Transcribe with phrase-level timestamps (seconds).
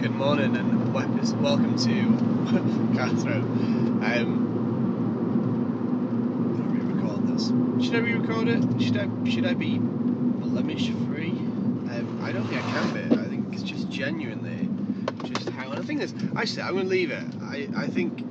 [0.00, 4.02] Good morning and welcome to Catherine.
[4.02, 4.46] Um,
[6.72, 7.48] re-record this.
[7.84, 8.82] Should I re-record it?
[8.82, 9.10] Should I?
[9.28, 11.32] Should I be blemish free?
[11.32, 13.00] Um, I don't think I can be.
[13.14, 14.70] I think it's just genuinely
[15.24, 15.70] just how.
[15.70, 16.14] And I think this.
[16.34, 17.24] Actually, I'm going to leave it.
[17.42, 18.24] I I think.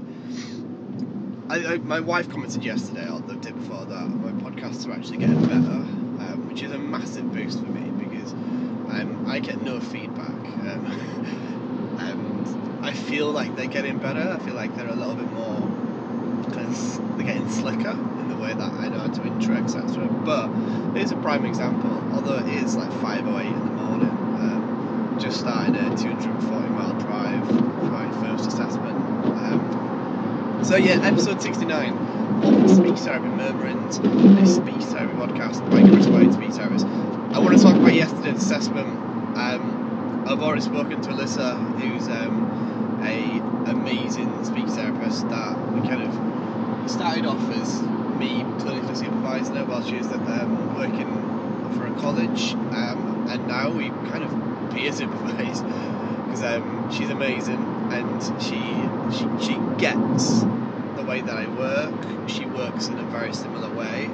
[1.51, 5.17] I, I, my wife commented yesterday on the day before that my podcasts are actually
[5.17, 9.79] getting better, um, which is a massive boost for me because um, I get no
[9.79, 10.29] feedback.
[10.29, 11.45] Um,
[12.82, 14.38] I feel like they're getting better.
[14.39, 15.60] I feel like they're a little bit more
[17.18, 20.06] they're getting slicker in the way that I know how to intro, etc.
[20.25, 20.47] But
[20.96, 21.92] here's a prime example.
[22.14, 27.47] Although it is like 5:08 in the morning, um, just starting a 240 mile drive
[27.47, 28.96] for my first assessment.
[29.25, 31.93] Um, so yeah, episode 69
[32.44, 36.86] of Speech Therapy Murmurings, a speech therapy podcast by Chris White Speech Therapist.
[36.86, 38.88] I want to talk about yesterday's assessment.
[39.38, 42.69] Um, I've already spoken to Alyssa, who's um,
[43.09, 43.39] a
[43.72, 47.81] amazing speech therapist that we kind of started off as
[48.20, 51.08] me clinically supervising her while she was um, working
[51.78, 57.61] for a college, um, and now we kind of peer supervise because um, she's amazing
[57.92, 58.59] and she,
[59.12, 60.41] she she gets
[60.95, 62.30] the way that I work.
[62.30, 64.06] She works in a very similar way.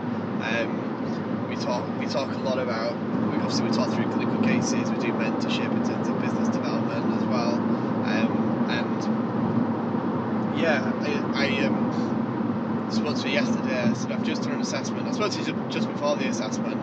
[0.42, 2.95] Um, we talk we talk a lot about
[3.31, 4.89] we obviously we talk through clinical cases.
[4.92, 9.00] We do mentorship in terms of business development as well, um, and
[10.59, 10.92] yeah,
[11.33, 13.30] I, I um, spoke to
[13.86, 15.08] I've just done an assessment.
[15.08, 16.75] I suppose her just before the assessment,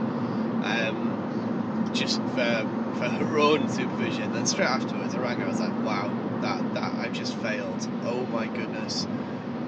[0.64, 4.33] um, just for for her own supervision.
[4.33, 5.47] Then straight afterwards, I rang her.
[5.47, 6.09] I was like, wow,
[6.41, 7.89] that that I've just failed.
[8.05, 9.06] Oh my goodness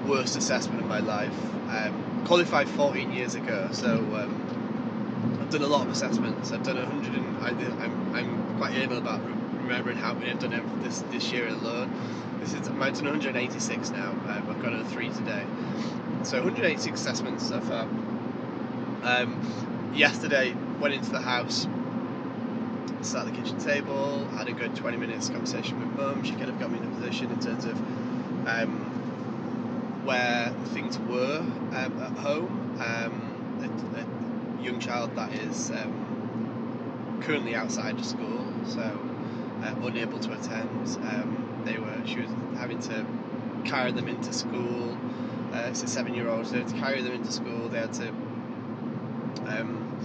[0.07, 1.33] worst assessment of my life.
[1.69, 6.51] Um, qualified 14 years ago, so um, I've done a lot of assessments.
[6.51, 7.49] I've done 100, and I,
[7.83, 9.21] am I'm quite able about
[9.57, 11.91] remembering how many I've done this this year alone.
[12.39, 14.11] This is I've done 186 now.
[14.11, 15.43] Um, I've got another three today,
[16.25, 17.83] so 186 assessments so far.
[19.03, 21.67] Um, yesterday went into the house,
[23.01, 26.23] sat at the kitchen table, had a good 20 minutes conversation with mum.
[26.23, 27.77] She kind of got me in a position in terms of
[28.47, 32.79] um, where things were um, at home.
[32.79, 34.05] Um, a, a,
[34.63, 38.81] young child that is um, currently outside of school, so
[39.61, 40.87] uh, unable to attend.
[41.07, 43.05] Um, they were she was having to
[43.63, 44.97] carry them into school.
[45.55, 47.69] Uh, it's a seven-year-old, they had to carry them into school.
[47.69, 48.09] They had to
[49.47, 49.97] um,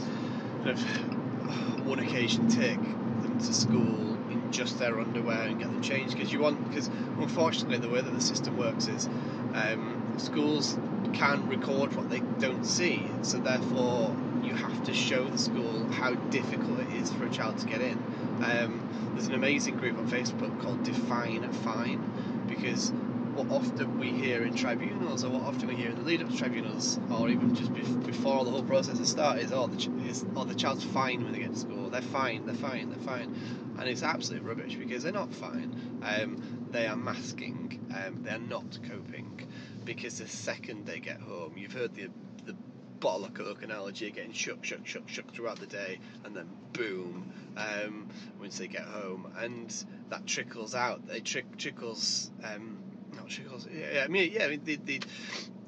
[0.62, 5.82] kind of one occasion take them to school in just their underwear and get them
[5.82, 6.86] changed because you want because
[7.18, 9.08] unfortunately the way that the system works is
[9.54, 10.78] um, schools
[11.12, 16.14] can record what they don't see, so therefore you have to show the school how
[16.14, 17.98] difficult it is for a child to get in.
[18.42, 22.92] Um, there's an amazing group on Facebook called Define Fine because
[23.34, 26.30] what often we hear in tribunals, or what often we hear in the lead up
[26.30, 27.72] to tribunals, or even just
[28.04, 31.22] before the whole process has started, is oh the, ch- is, oh, the child's fine
[31.22, 31.90] when they get to school.
[31.90, 33.34] They're fine, they're fine, they're fine.
[33.78, 36.02] And it's absolute rubbish because they're not fine.
[36.02, 39.48] Um, they are masking, um, they're not coping
[39.84, 42.08] because the second they get home, you've heard the
[42.44, 42.54] the
[43.00, 47.32] bottle of Coke analogy getting shook, shook, shook, shook throughout the day, and then boom,
[47.56, 48.08] um,
[48.38, 51.00] once they get home, and that trickles out.
[51.08, 52.79] It trick, trickles, um,
[53.14, 53.66] not trickles.
[53.72, 55.02] Yeah, I mean, yeah, I mean, the, the,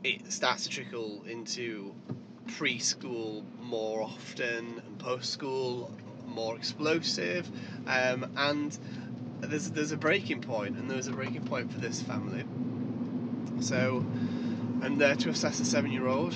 [0.05, 1.95] it starts to trickle into
[2.47, 5.91] preschool more often, and post school
[6.27, 7.49] more explosive,
[7.87, 8.77] um, and
[9.41, 12.45] there's there's a breaking point, and there was a breaking point for this family
[13.63, 14.05] so
[14.83, 16.35] I'm there to assess a seven year old.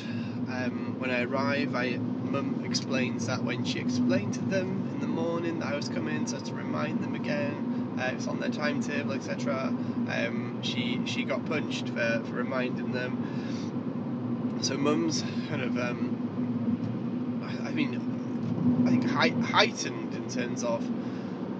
[0.48, 5.08] Um, when I arrive, I mum explains that when she explained to them in the
[5.08, 9.12] morning that I was coming, so to remind them again, uh, it's on their timetable,
[9.12, 9.66] etc.
[10.08, 14.58] Um, she she got punched for, for reminding them.
[14.62, 19.06] So mum's kind of, um, I, mean, I think
[19.44, 20.82] heightened in terms of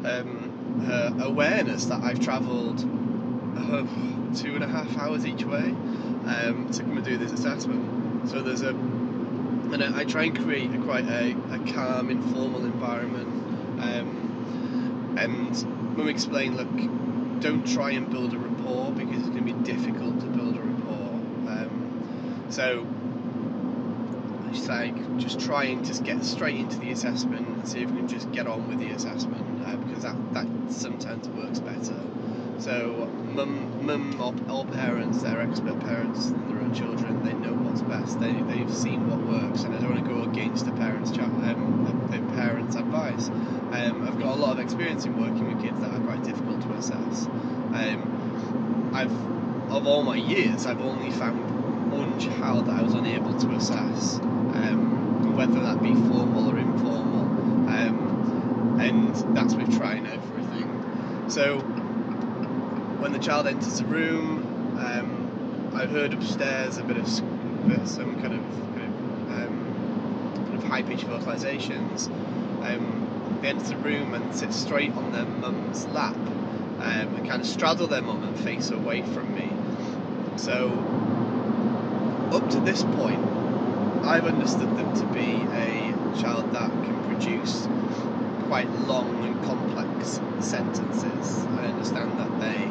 [0.05, 3.85] um, her awareness that I've travelled uh,
[4.35, 8.31] two and a half hours each way um, to come and do this assessment.
[8.31, 12.65] So there's a, and I, I try and create a, quite a, a calm, informal
[12.65, 13.29] environment.
[13.83, 19.53] Um, and Mum explained, look, don't try and build a rapport because it's going to
[19.55, 21.15] be difficult to build a rapport.
[21.49, 22.87] Um, so
[24.51, 28.09] it's like just trying to get straight into the assessment and see if we can
[28.09, 32.01] just get on with the assessment uh, because that, that sometimes works better.
[32.59, 37.23] So mum, mum or, parents, they're expert parents their own children.
[37.23, 38.19] They know what's best.
[38.19, 42.09] They they've seen what works, and I don't want to go against the parents' um,
[42.11, 43.29] the, the parents' advice.
[43.29, 46.63] Um, I've got a lot of experience in working with kids that are quite difficult
[46.63, 47.27] to assess.
[48.93, 49.13] I've
[49.71, 54.19] of all my years, I've only found one child that I was unable to assess,
[54.21, 57.25] um, whether that be formal or informal,
[57.69, 61.27] um, and that's with trying everything.
[61.29, 61.59] So
[63.01, 67.27] when the child enters the room, um, I heard upstairs a bit of some
[68.21, 68.43] kind of,
[68.73, 72.09] kind of, um, kind of high-pitched vocalizations.
[72.65, 76.17] Um, they enter the room and sit straight on their mum's lap
[76.81, 79.51] um, and kind of straddle their mum and face away from me.
[80.37, 80.69] So,
[82.33, 83.25] up to this point,
[84.05, 87.67] I've understood them to be a child that can produce
[88.49, 91.45] quite long and complex sentences.
[91.59, 92.71] I understand that they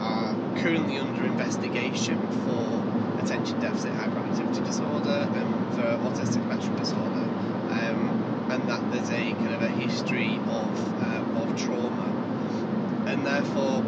[0.00, 2.82] are currently under investigation for
[3.24, 7.26] attention deficit hyperactivity disorder and for autistic spectrum disorder,
[7.70, 13.82] um, and that there's a kind of a history of uh, of trauma, and therefore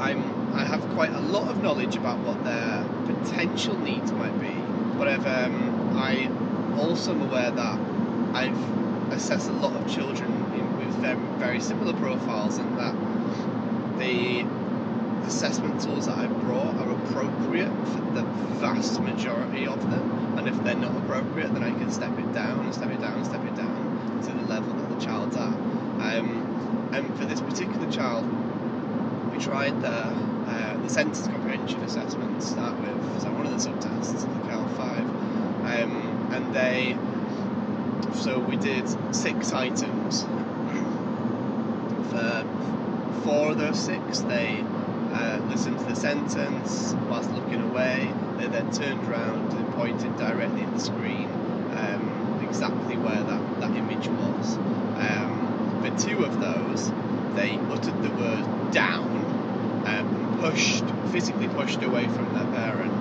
[0.00, 4.52] I'm I have quite a lot of knowledge about what their potential needs might be,
[4.98, 6.28] but I've, um, I
[6.76, 7.78] also am aware that
[8.34, 12.94] I've assessed a lot of children in, with very, very similar profiles, and that
[13.98, 14.44] the
[15.28, 18.22] assessment tools that I've brought are appropriate for the
[18.58, 22.64] vast majority of them, and if they're not appropriate, then I can step it down
[22.64, 25.54] and step it down and step it down to the level that the child's at.
[26.00, 26.39] Um,
[26.92, 28.24] and for this particular child,
[29.32, 33.68] we tried the uh, the sentence comprehension assessment to start with, so one of the
[33.70, 36.96] subtests, the CELF 5, um, and they,
[38.20, 38.84] so we did
[39.14, 40.24] six items.
[42.10, 42.44] For
[43.22, 44.64] four of those six, they
[45.12, 48.12] uh, listened to the sentence whilst looking away.
[48.38, 51.26] They then turned around and pointed directly at the screen,
[51.76, 54.56] um, exactly where that, that image was.
[54.56, 55.29] Um,
[55.98, 56.90] two of those,
[57.34, 59.10] they uttered the word down
[59.86, 62.92] um, pushed, physically pushed away from their parent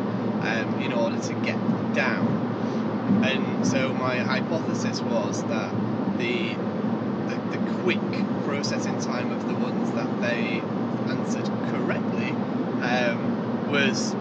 [0.44, 1.58] um, in order to get
[1.94, 3.24] down.
[3.24, 5.72] And so my hypothesis was that
[6.18, 8.00] the, the, the quick
[8.46, 10.62] processing time of the ones that they
[11.12, 12.30] answered correctly
[12.82, 14.12] um, was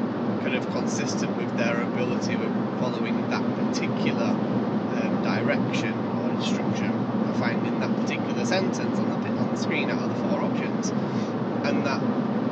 [0.40, 7.34] kind of consistent with their ability with following that particular um, direction or instruction or
[7.34, 10.88] finding that particular sentence on the, on the screen out of the four options
[11.68, 12.00] and that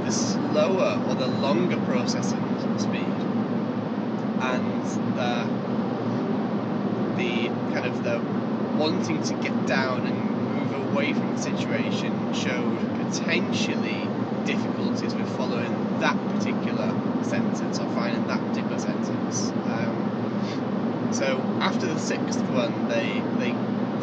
[0.04, 2.44] the slower or the longer processing
[2.78, 3.16] speed
[4.40, 4.82] and
[5.16, 5.48] the
[7.16, 8.20] the kind of the
[8.78, 14.06] wanting to get down and move away from the situation showed potentially
[14.44, 16.92] difficulties with following that particular
[17.24, 19.50] sentence or finding that particular sentence.
[19.50, 23.52] Um, so after the sixth one, they they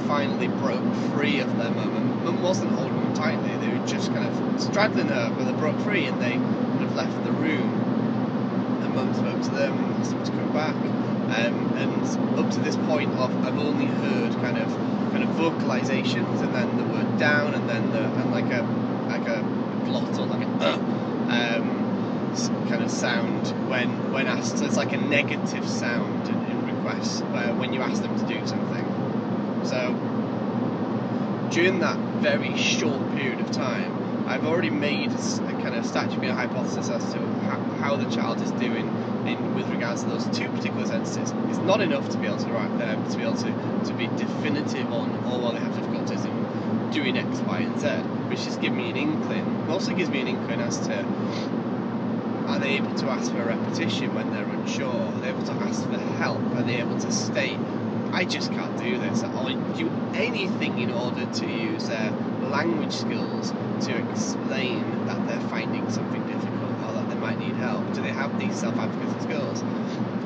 [0.07, 1.95] finally broke free of their mum.
[1.95, 5.53] And mum wasn't holding them tightly; they were just kind of straddling her, but they
[5.53, 7.69] broke free and they kind of left the room.
[8.83, 10.75] And mum spoke to them, and asked them to come back.
[10.75, 14.69] Um, and up to this point, of, I've only heard kind of
[15.11, 18.61] kind of vocalizations, and then the word down, and then the and like a
[19.07, 19.41] like a
[19.85, 20.77] glot or like a uh,
[21.29, 21.83] um,
[22.69, 24.57] kind of sound when when asked.
[24.59, 28.25] So it's like a negative sound in, in requests where when you ask them to
[28.25, 28.92] do something.
[29.65, 29.91] So
[31.51, 36.89] during that very short period of time, I've already made a kind of statutory hypothesis
[36.89, 37.19] as to
[37.79, 38.87] how, the child is doing
[39.27, 41.33] in, with regards to those two particular sentences.
[41.49, 43.51] It's not enough to be able to write um, to be able to,
[43.85, 47.87] to be definitive on oh well they have difficulties in doing X, Y, and Z,
[48.29, 49.69] which just gives me an inkling.
[49.69, 51.05] Also gives me an inkling as to
[52.47, 54.89] are they able to ask for repetition when they're unsure?
[54.89, 56.41] Are they able to ask for help?
[56.55, 57.59] Are they able to state
[58.13, 62.11] I just can't do this or do anything in order to use their
[62.43, 63.51] language skills
[63.81, 67.91] to explain that they're finding something difficult or that they might need help.
[67.93, 69.61] Do they have these self-advocacy skills?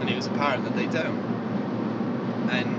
[0.02, 1.18] And it was apparent that they don't.
[2.52, 2.76] And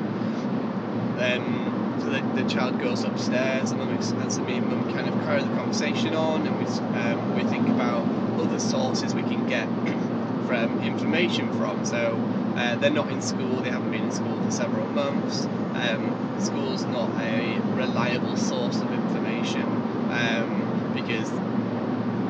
[1.18, 5.14] um, so the, the child goes upstairs, and, mum, and me and mum kind of
[5.24, 6.64] carry the conversation on, and we
[6.98, 8.06] um, we think about
[8.38, 9.66] other sources we can get
[10.46, 11.84] from information from.
[11.86, 12.16] So
[12.58, 15.44] uh, they're not in school, they haven't been in school for several months.
[15.44, 19.62] Um, school's not a reliable source of information
[20.10, 21.30] um, because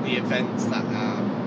[0.05, 1.39] the events that are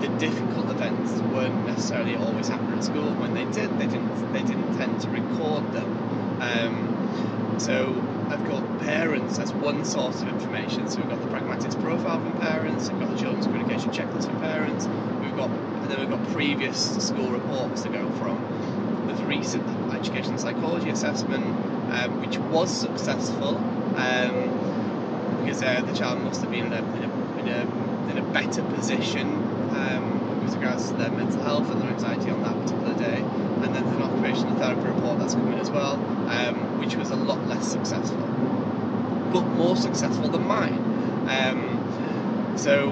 [0.00, 3.10] the, difficult events weren't necessarily always happening at school.
[3.14, 6.40] When they did, they didn't they didn't tend to record them.
[6.40, 7.88] Um, so
[8.28, 10.88] I've got parents as one source of information.
[10.88, 14.40] So we've got the pragmatics profile from parents, we've got the children's communication checklist from
[14.40, 14.86] parents,
[15.20, 15.50] we've got
[15.90, 19.06] then we've got previous school reports to go from.
[19.06, 21.44] There's recent education psychology assessment,
[21.92, 23.56] um, which was successful.
[23.96, 24.70] Um,
[25.42, 28.32] because uh, the child must have been in a, in a, in a, in a
[28.32, 32.94] better position um, with regards to their mental health and their anxiety on that particular
[32.94, 33.20] day.
[33.20, 37.16] And then there's an occupational therapy report that's coming as well, um, which was a
[37.16, 38.18] lot less successful,
[39.32, 40.74] but more successful than mine.
[41.28, 42.90] Um, so,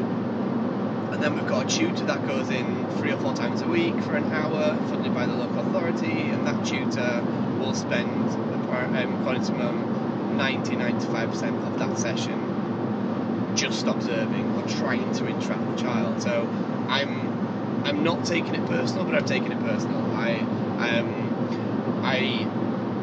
[1.18, 4.00] and then we've got a tutor that goes in three or four times a week
[4.02, 7.25] for an hour, funded by the local authority, and that tutor
[7.58, 8.30] will spend,
[8.70, 15.58] um, according to mum, 90 95% of that session just observing or trying to entrap
[15.75, 16.22] the child.
[16.22, 16.48] So
[16.88, 19.98] I'm I'm not taking it personal, but I'm taking it personal.
[20.14, 20.34] I
[20.78, 22.46] um, I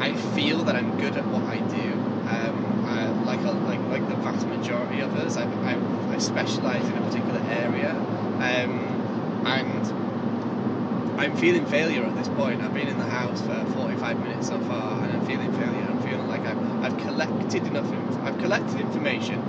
[0.00, 1.92] I feel that I'm good at what I do.
[1.92, 5.74] Um, I, like like like the vast majority of us, I I,
[6.16, 12.62] I specialise in a particular area, um, and I'm feeling failure at this point.
[12.62, 15.86] I've been in the house for 45 minutes so far, and I'm feeling failure.
[15.86, 17.92] I'm feeling like I've, I've collected enough.
[17.92, 19.40] Inf- I've collected information,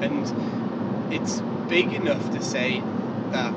[0.00, 2.82] and it's big enough to say
[3.32, 3.52] that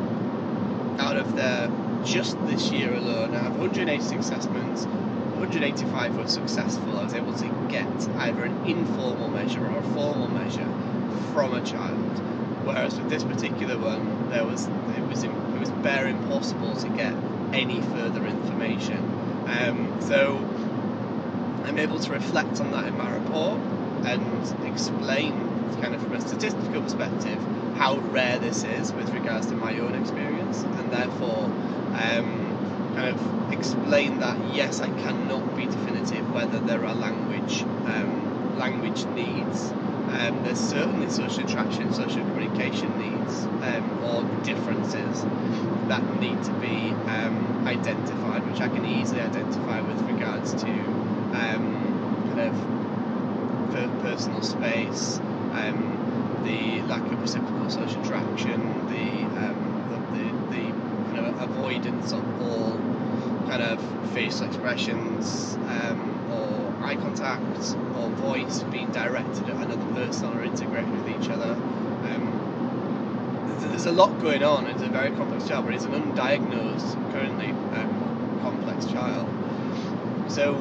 [1.00, 1.72] out of the
[2.04, 6.98] just this year alone, I have 186 assessments, 185 were successful.
[6.98, 7.88] I was able to get
[8.18, 10.68] either an informal measure or a formal measure
[11.34, 12.29] from a child.
[12.70, 17.16] Whereas with this particular one, there was it was it was bare impossible to get
[17.52, 19.00] any further information.
[19.48, 20.38] Um, so
[21.66, 23.60] I'm able to reflect on that in my report
[24.06, 24.22] and
[24.68, 25.34] explain,
[25.82, 27.40] kind of from a statistical perspective,
[27.76, 31.46] how rare this is with regards to my own experience, and therefore
[31.96, 38.56] um, kind of explain that yes, I cannot be definitive whether there are language um,
[38.60, 39.74] language needs.
[40.10, 45.24] Um, there's certainly social interaction, social communication needs, um, or differences
[45.88, 52.34] that need to be um, identified, which I can easily identify with regards to um,
[52.36, 52.80] kind of
[54.02, 55.20] personal space,
[55.54, 59.58] um, the lack of reciprocal social interaction, the, um,
[59.90, 62.78] the, the, the kind of avoidance of all
[63.48, 63.80] kind of
[64.14, 66.09] facial expressions um,
[67.02, 71.54] contact or voice being directed at another person or integrated with each other.
[71.54, 72.36] Um,
[73.60, 74.68] there's, a lot going on.
[74.68, 79.28] It's a very complex child, but it's an undiagnosed, currently um, complex child.
[80.28, 80.56] So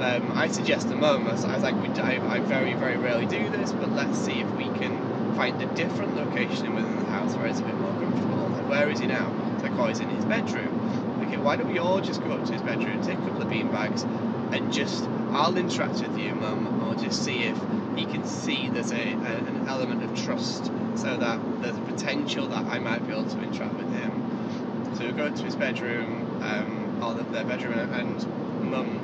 [0.00, 3.48] um, I suggest the mum, I was, I we, I, I, very, very rarely do
[3.50, 7.46] this, but let's see if we can find a different location within the house where
[7.46, 8.48] it's a bit more comfortable.
[8.48, 9.32] Like, where is he now?
[9.54, 11.03] It's like, oh, he's in his bedroom.
[11.26, 13.48] Okay, why don't we all just go up to his bedroom, take a couple of
[13.48, 17.56] bean bags, and just, I'll interact with you, mum, or just see if
[17.96, 22.46] he can see there's a, a, an element of trust so that there's a potential
[22.48, 24.94] that I might be able to interact with him.
[24.96, 29.00] So we go up to his bedroom, um, or their bedroom, and mum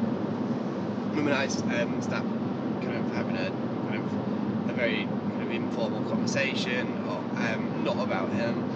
[1.15, 1.47] Mum and I
[1.83, 7.19] um, start kind of having a kind of a very kind of informal conversation, or
[7.37, 8.71] um, not about him,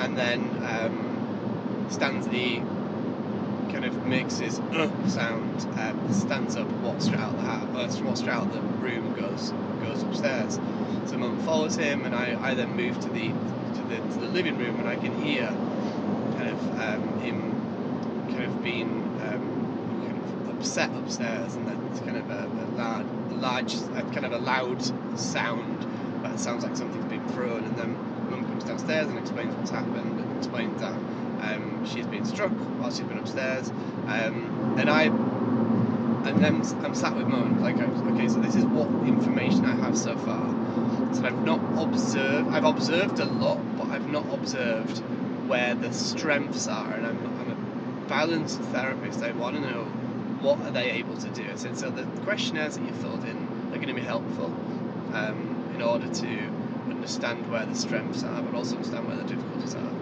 [0.00, 2.62] and then um, Stanley
[3.86, 8.52] of makes his uh sound, um, stands up, walks out the house, uh, walks out
[8.52, 10.60] the room, goes goes upstairs.
[11.06, 14.28] So Mum follows him, and I, I then move to the to the to the
[14.28, 15.48] living room, and I can hear
[16.36, 17.52] kind of um, him
[18.30, 22.80] kind of being kind of upset upstairs, and then kind of a, a
[23.30, 24.82] a large, a kind of a loud
[25.18, 25.86] sound
[26.22, 27.94] that sounds like something's been thrown, and then
[28.30, 30.94] Mum comes downstairs and explains what's happened, and explains that
[31.40, 33.70] um, she's been struck while she's been upstairs,
[34.06, 35.10] um, and I.
[36.26, 39.96] And then I'm sat with Mum, like, okay, so this is what information I have
[39.96, 40.44] so far.
[41.14, 44.98] So I've not observed, I've observed a lot, but I've not observed
[45.46, 49.22] where the strengths are, and I'm, I'm a balanced therapist.
[49.22, 49.84] I want to know
[50.40, 51.44] what are they able to do?
[51.50, 53.36] I so the questionnaires that you filled in
[53.72, 54.46] are going to be helpful
[55.12, 56.26] um, in order to
[56.90, 59.95] understand where the strengths are, but also understand where the difficulties are.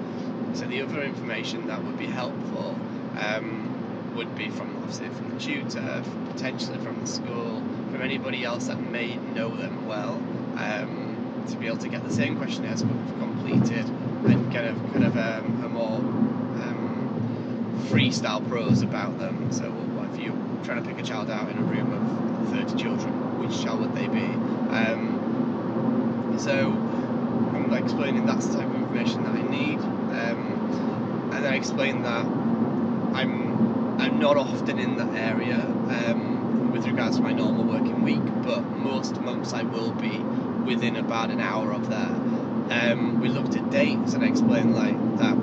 [0.55, 2.79] So the other information that would be helpful
[3.19, 8.69] um, would be from obviously from the tutor, potentially from the school, from anybody else
[8.69, 10.15] that may know them well,
[10.57, 13.87] um, to be able to get the same questionnaires completed
[14.27, 19.53] and kind of kind of um, a more um, freestyle prose about them.
[19.53, 19.73] So
[20.13, 20.35] if you're
[20.65, 23.95] trying to pick a child out in a room of 30 children, which child would
[23.95, 24.25] they be?
[24.75, 26.71] Um, so
[27.55, 30.44] I'm explaining that's the type of information that I need, um,
[31.45, 32.25] and I explained that
[33.15, 38.25] I'm I'm not often in that area um, with regards to my normal working week,
[38.43, 42.15] but most months I will be within about an hour of there.
[42.71, 45.37] Um, we looked at dates, and I explained like that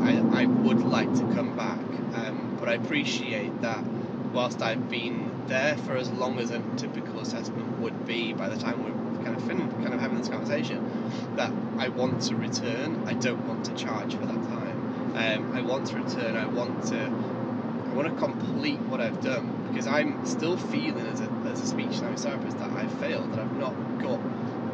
[0.00, 1.78] I, I would like to come back,
[2.14, 3.84] um, but I appreciate that
[4.32, 8.56] whilst I've been there for as long as a typical assessment would be by the
[8.56, 13.04] time we're kind of fin- kind of having this conversation that I want to return.
[13.06, 14.73] I don't want to charge for that time.
[15.14, 16.36] Um, I want to return.
[16.36, 16.98] I want to.
[16.98, 21.66] I want to complete what I've done because I'm still feeling as a, as a
[21.66, 24.18] speech language therapist that I've failed, that I've not got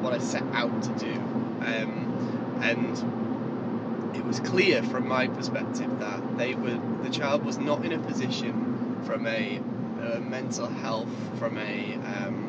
[0.00, 1.12] what I set out to do.
[1.12, 7.85] Um, and it was clear from my perspective that they were the child was not
[7.85, 9.59] in a position from a,
[10.00, 12.47] uh, mental health, from a um,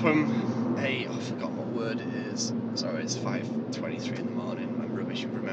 [0.00, 2.52] from a oh, I forgot what word it is.
[2.74, 4.37] Sorry, it's five twenty-three in the morning.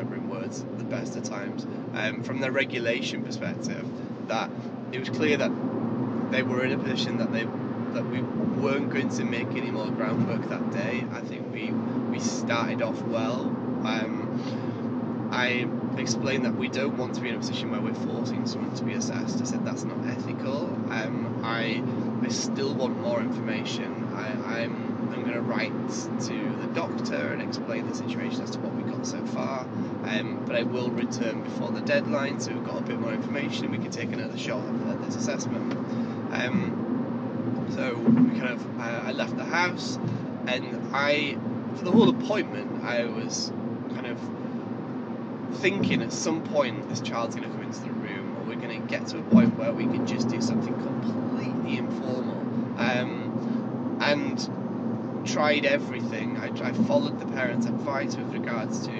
[0.09, 1.65] Remembering words the best of times.
[1.93, 3.85] Um, from the regulation perspective,
[4.27, 4.49] that
[4.91, 5.51] it was clear that
[6.31, 7.45] they were in a position that they
[7.93, 11.05] that we weren't going to make any more groundwork that day.
[11.13, 13.41] I think we we started off well.
[13.85, 18.45] Um, I explained that we don't want to be in a position where we're forcing
[18.47, 19.41] someone to be assessed.
[19.41, 20.65] I said that's not ethical.
[20.89, 21.83] Um, I
[22.25, 24.09] I still want more information.
[24.13, 28.59] I, I'm I'm going to write to the doctor and explain the situation as to
[28.59, 29.61] what we got so far.
[30.05, 33.65] Um, but I will return before the deadline, so we've got a bit more information.
[33.65, 35.73] and We can take another shot at this assessment.
[36.31, 39.97] Um, so we kind of, uh, I left the house,
[40.47, 41.37] and I,
[41.75, 43.51] for the whole appointment, I was
[43.93, 44.19] kind of
[45.59, 48.81] thinking at some point this child's going to come into the room, or we're going
[48.81, 52.37] to get to a point where we can just do something completely informal.
[52.77, 54.49] Um, and
[55.25, 56.37] tried everything.
[56.37, 58.91] I, I, followed the parents' advice with regards to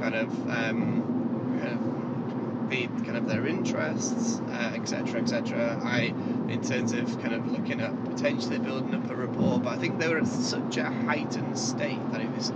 [0.00, 5.80] kind of, um, kind of the kind of their interests, etc., uh, etc.
[5.82, 6.00] Et I,
[6.48, 9.98] in terms of kind of looking at potentially building up a rapport, but I think
[9.98, 12.50] they were at such a heightened state that it was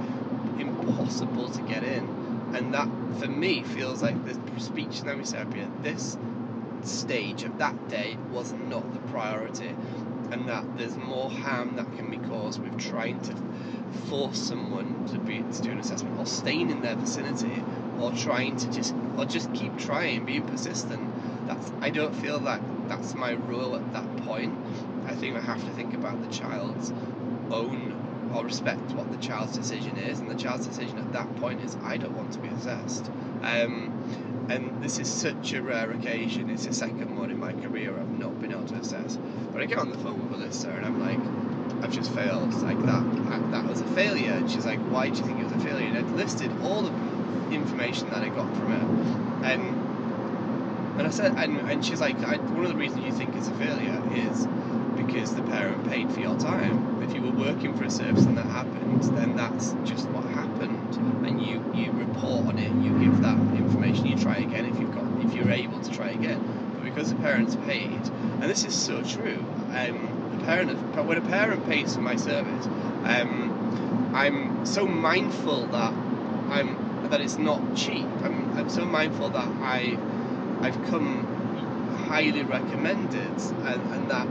[0.59, 2.89] impossible to get in, and that
[3.19, 6.17] for me feels like the speech therapy at this
[6.83, 9.75] stage of that day was not the priority
[10.33, 13.35] and that there's more harm that can be caused with trying to
[14.09, 17.63] force someone to be to do an assessment or staying in their vicinity
[18.01, 21.03] or trying to just or just keep trying being persistent.
[21.47, 24.55] That's i don't feel that that's my role at that point.
[25.07, 26.93] I think i have to think about the child's
[27.51, 31.61] own or respect what the child's decision is and the child's decision at that point
[31.61, 33.11] is i don't want to be assessed.
[33.43, 33.93] Um,
[34.49, 36.51] and this is such a rare occasion.
[36.51, 39.19] It's the second one in my career I've not been able to assess.
[39.53, 41.21] But I get on the phone with Alyssa and I'm like,
[41.85, 42.53] I've just failed.
[42.63, 44.33] Like that, that was a failure.
[44.33, 45.87] And she's like, why do you think it was a failure?
[45.87, 46.91] And I'd listed all the
[47.55, 52.65] information that I got from her, and and I said, and, and she's like, one
[52.65, 54.47] of the reasons you think it's a failure is
[54.97, 57.03] because the parent paid for your time.
[57.03, 60.95] If you were working for a service and that happened, then that's just what happened,
[61.27, 64.95] and you you report on it, you give that information, you try again if you've
[64.95, 66.41] got if you're able to try again.
[66.79, 68.01] But because the parents paid,
[68.41, 69.39] and this is so true,
[69.75, 70.71] um, the parent
[71.07, 72.67] when a parent pays for my service,
[73.05, 75.93] um, I'm so mindful that
[76.51, 78.07] I'm that it's not cheap.
[78.23, 79.99] I'm, I'm so mindful that I
[80.61, 81.27] I've come
[82.07, 83.31] highly recommended
[83.65, 84.29] and, and that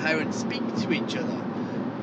[0.00, 1.42] parents speak to each other.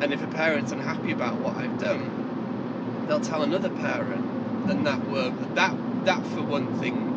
[0.02, 4.26] And if a parent's unhappy about what I've done, they'll tell another parent.
[4.70, 5.76] And that work, that
[6.06, 7.09] that for one thing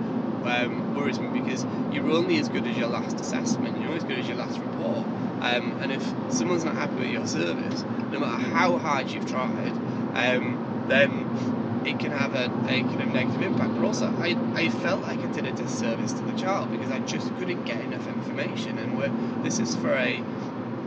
[0.46, 3.78] um, worries me because you're only as good as your last assessment.
[3.78, 5.06] You're only as good as your last report.
[5.40, 6.02] Um, and if
[6.32, 9.72] someone's not happy with your service, no matter how hard you've tried,
[10.14, 13.74] um, then it can have a, a, kind of negative impact.
[13.74, 17.00] But also, I, I felt like I did a disservice to the child because I
[17.00, 18.78] just couldn't get enough information.
[18.78, 20.22] And this is for a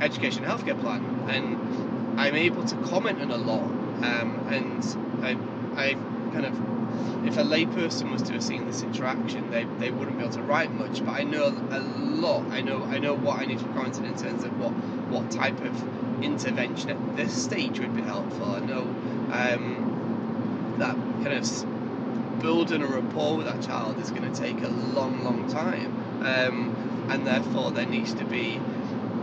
[0.01, 3.63] education healthcare plan, and I'm able to comment on a lot.
[3.63, 4.83] Um, and
[5.23, 5.37] I,
[5.81, 5.93] I
[6.33, 6.53] kind of,
[7.25, 10.41] if a layperson was to have seen this interaction, they, they wouldn't be able to
[10.43, 11.03] write much.
[11.03, 12.45] But I know a lot.
[12.51, 14.71] I know I know what I need to comment on in terms of what
[15.09, 18.51] what type of intervention at this stage would be helpful.
[18.51, 18.81] I know
[19.31, 24.67] um, that kind of building a rapport with that child is going to take a
[24.67, 28.59] long, long time, um, and therefore there needs to be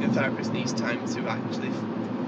[0.01, 1.71] the therapist needs time to actually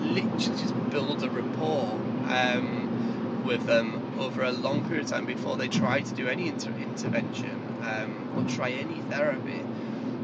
[0.02, 1.90] literally just build a rapport
[2.28, 6.48] um, with them over a long period of time before they try to do any
[6.48, 7.50] inter- intervention
[7.82, 9.64] um, or try any therapy.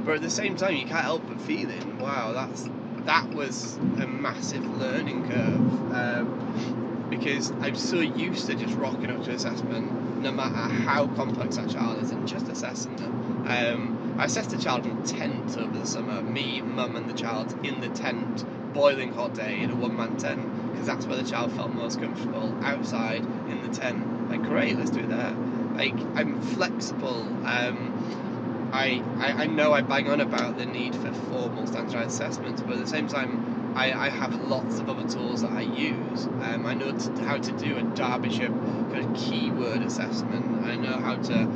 [0.05, 2.69] But at the same time, you can't help but feeling, wow, that's
[3.05, 9.25] that was a massive learning curve um, because I'm so used to just rocking up
[9.25, 13.47] to assessment, no matter how complex that child is, and just assessing them.
[13.47, 17.15] Um, I assessed a child in a tent over the summer, me, mum, and the
[17.15, 21.17] child in the tent, boiling hot day in a one man tent, because that's where
[21.17, 24.31] the child felt most comfortable, outside in the tent.
[24.31, 25.35] Like, great, let's do it there.
[25.75, 27.23] Like, I'm flexible.
[27.45, 32.63] Um, I, I, I know I bang on about the need for formal standardized assessments,
[32.63, 36.27] but at the same time, I, I have lots of other tools that I use.
[36.27, 40.65] Um, I know to, how to do a Derbyshire kind of keyword assessment.
[40.65, 41.49] I know how to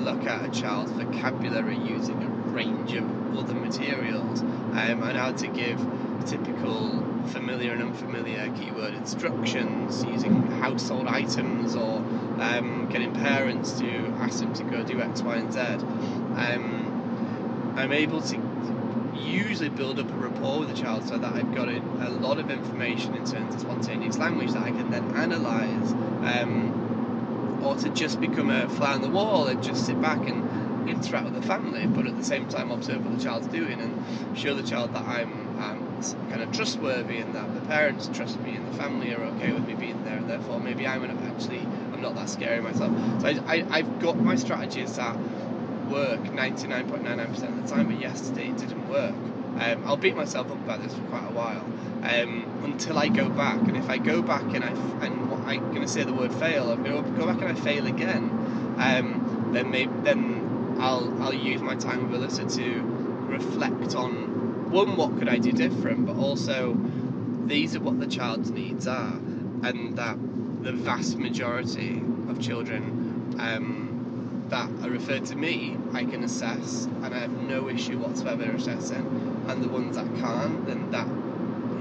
[0.00, 4.40] look at a child's vocabulary using a range of other materials.
[4.40, 5.78] Um, know how to give
[6.26, 11.98] typical familiar and unfamiliar keyword instructions using household items or
[12.40, 15.60] um, getting parents to ask them to go do X, Y, and Z.
[15.60, 18.40] Um, I'm able to
[19.14, 22.38] usually build up a rapport with the child so that I've got a, a lot
[22.38, 27.88] of information in terms of spontaneous language that I can then analyse, um, or to
[27.90, 30.49] just become a fly on the wall and just sit back and
[30.90, 34.38] interact with the family, but at the same time observe what the child's doing and
[34.38, 38.54] show the child that I'm um, kind of trustworthy and that the parents trust me
[38.54, 41.60] and the family are okay with me being there, and therefore maybe I'm actually
[41.92, 42.92] I'm not that scary myself.
[43.20, 45.16] So I, I, have got my strategies that
[45.90, 49.14] work 99.99% of the time, but yesterday it didn't work.
[49.58, 51.64] Um, I'll beat myself up about this for quite a while
[52.02, 53.60] um, until I go back.
[53.60, 54.68] And if I go back and I
[55.04, 57.54] and I'm going to say the word fail, I'm going to go back and I
[57.54, 58.30] fail again.
[58.78, 60.39] Um, then maybe then
[60.80, 62.80] I'll I'll use my time with Alyssa to
[63.28, 66.76] reflect on one what could I do different, but also
[67.46, 69.12] these are what the child's needs are,
[69.62, 70.16] and that
[70.62, 77.14] the vast majority of children um, that are referred to me, I can assess, and
[77.14, 79.44] I have no issue whatsoever assessing.
[79.48, 81.06] And the ones that can't, then that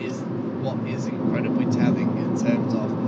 [0.02, 0.20] is
[0.62, 2.99] what is incredibly telling in terms of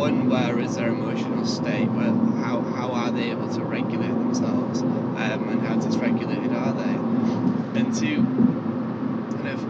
[0.00, 2.10] one, where is their emotional state, where
[2.42, 7.94] how, how are they able to regulate themselves, um, and how dysregulated are they, and
[7.94, 8.16] to
[9.36, 9.60] kind of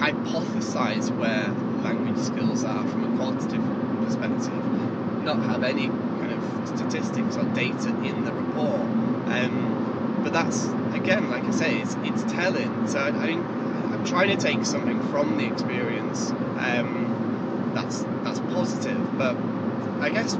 [0.00, 1.48] hypothesize where
[1.84, 3.62] language skills are from a qualitative
[4.06, 4.64] perspective,
[5.22, 8.88] not have any kind of statistics or data in the report.
[9.28, 12.88] Um, but that's again, like I say, it's, it's telling.
[12.88, 13.28] So I, I
[13.92, 17.07] am trying to take something from the experience um,
[17.82, 18.98] that's that's positive.
[19.18, 19.36] But
[20.00, 20.36] I guess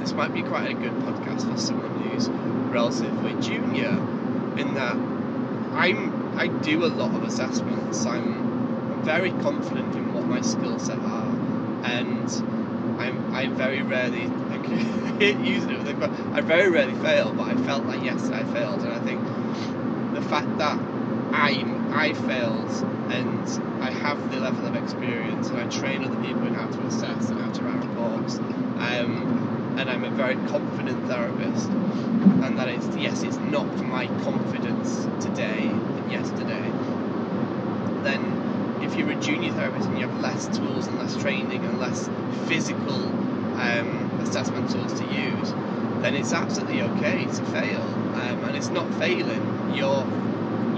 [0.00, 2.28] this might be quite a good podcast for someone who's
[2.72, 3.90] relatively junior,
[4.58, 4.96] in that
[5.76, 8.06] I'm I do a lot of assessments.
[8.06, 11.28] I'm very confident in what my skill set are,
[11.84, 12.30] and
[12.98, 14.30] I'm I very rarely
[15.20, 19.20] using it very rarely fail, but I felt like yesterday I failed, and I think
[20.14, 20.78] the fact that
[21.32, 26.46] I'm I failed and I have the level of experience and I train other people
[26.46, 31.06] in how to assess and how to write reports, um, and I'm a very confident
[31.06, 36.70] therapist, and that is, yes, it's not my confidence today and yesterday.
[38.02, 41.78] Then if you're a junior therapist and you have less tools and less training and
[41.78, 42.08] less
[42.46, 43.06] physical
[43.58, 45.50] um, assessment tools to use,
[46.02, 47.82] then it's absolutely okay to fail.
[47.82, 49.74] Um, and it's not failing.
[49.74, 50.06] You're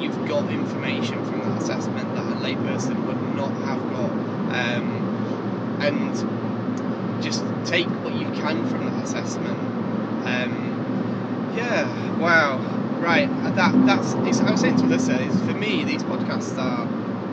[0.00, 2.07] you've got information from that assessment
[2.54, 4.10] a would not have got,
[4.50, 6.26] um, and
[7.22, 9.58] just take what you can from that assessment.
[10.26, 10.88] Um,
[11.48, 12.58] yeah, wow,
[13.00, 13.28] right.
[13.54, 14.14] That that's.
[14.40, 16.88] I was saying to Alyssa, is for me these podcasts are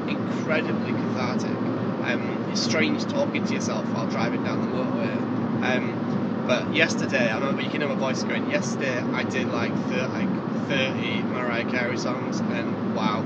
[0.07, 1.51] incredibly cathartic.
[1.51, 5.27] Um, it's strange talking to yourself while driving down the motorway.
[5.63, 8.49] Um, but yesterday, I remember you can hear my voice going.
[8.49, 10.29] Yesterday, I did like 30, like
[10.67, 13.25] 30 Mariah Carey songs, and wow,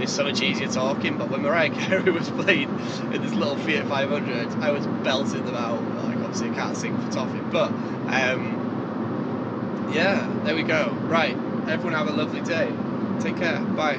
[0.00, 1.16] it's so much easier talking.
[1.16, 2.68] But when Mariah Carey was playing
[3.12, 5.82] in this little Fiat 500, I was belting them out.
[6.04, 7.68] Like obviously, I can't sing for Toffee, but
[8.08, 10.90] um, yeah, there we go.
[11.06, 11.36] Right,
[11.68, 12.72] everyone have a lovely day.
[13.20, 13.60] Take care.
[13.60, 13.98] Bye.